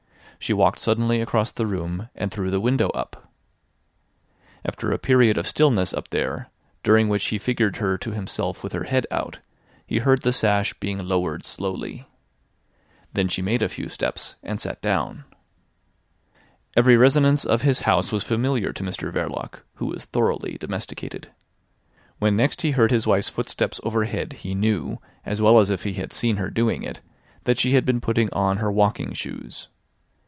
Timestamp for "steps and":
13.87-14.59